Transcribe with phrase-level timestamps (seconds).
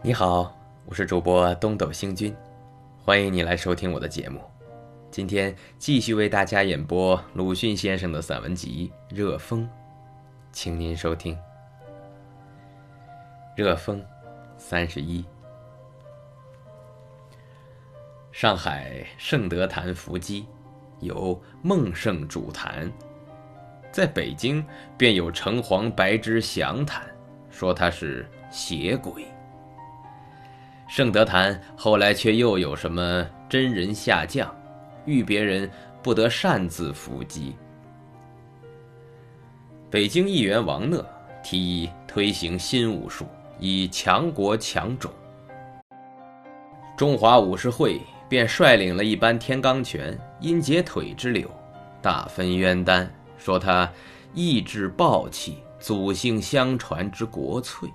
[0.00, 2.34] 你好，我是主播东斗星君，
[3.04, 4.40] 欢迎你来收听我的节目。
[5.10, 9.64] 今天继续为大家演播鲁迅先生的散文集《热风》，
[10.52, 11.34] 请您收听
[13.56, 14.00] 《热风》
[14.56, 15.24] 三十一。
[18.30, 20.46] 上海圣德坛伏击，
[21.00, 22.88] 有孟圣主坛；
[23.90, 24.64] 在北京
[24.96, 27.02] 便有城隍白之祥谈，
[27.50, 29.26] 说他是邪鬼。
[30.88, 34.50] 圣德坛后来却又有什么真人下降，
[35.04, 35.70] 遇别人
[36.02, 37.54] 不得擅自伏击。
[39.90, 41.04] 北京议员王讷
[41.44, 43.26] 提议推行新武术，
[43.60, 45.12] 以强国强种。
[46.96, 51.50] 中华武士会便率领了一班天罡拳，因解腿之流，
[52.00, 53.88] 大分冤丹，说他
[54.32, 57.88] 意志暴气，祖姓相传之国粹。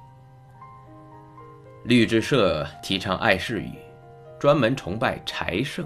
[1.83, 3.73] 律制社提倡爱世语，
[4.39, 5.85] 专门崇拜柴圣，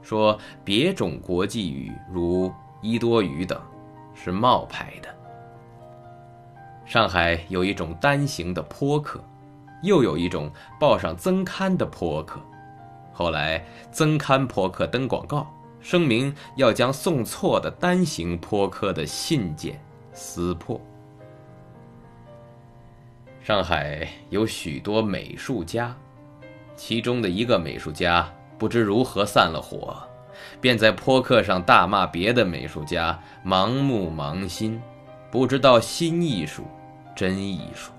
[0.00, 3.60] 说别种国际语如伊多语等
[4.14, 5.08] 是冒牌的。
[6.86, 9.20] 上海有一种单行的坡刻，
[9.82, 12.40] 又有一种报上增刊的坡刻。
[13.12, 19.80] 后来增刊坡刻登广告，声明要将送错的单行坡刻的信件
[20.12, 20.80] 撕破。
[23.48, 25.96] 上海有许多美术家，
[26.76, 29.96] 其中的一个美术家不知如何散了伙，
[30.60, 34.78] 便在坡刻上大骂别的美术家盲目盲心，
[35.30, 36.62] 不知道新艺术、
[37.16, 37.90] 真艺术。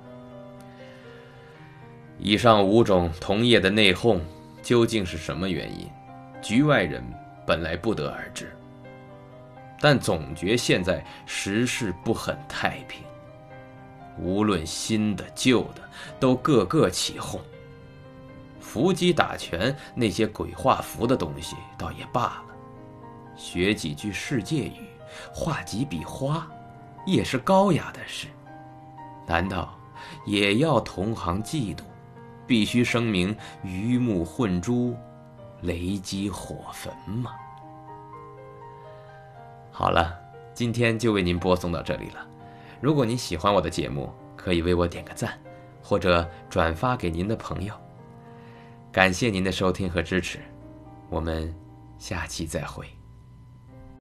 [2.19, 4.19] 以上五种同业的内讧
[4.61, 5.89] 究竟是什么原因，
[6.43, 7.03] 局外人
[7.43, 8.55] 本来不得而知，
[9.81, 13.01] 但总觉现在时事不很太平。
[14.21, 15.81] 无论新的旧的，
[16.19, 17.39] 都个个起哄。
[18.59, 22.45] 伏击打拳那些鬼画符的东西倒也罢了，
[23.35, 24.87] 学几句世界语，
[25.33, 26.47] 画几笔花，
[27.05, 28.27] 也是高雅的事。
[29.25, 29.75] 难道
[30.25, 31.81] 也要同行嫉妒，
[32.45, 34.95] 必须声明鱼目混珠，
[35.61, 37.31] 雷击火焚吗？
[39.71, 40.13] 好了，
[40.53, 42.27] 今天就为您播送到这里了。
[42.81, 45.37] 如果您喜欢我的节目，可以为我点个赞，
[45.81, 47.73] 或者转发给您的朋友。
[48.91, 50.39] 感谢您的收听和支持，
[51.09, 51.53] 我们
[51.97, 52.98] 下期再会。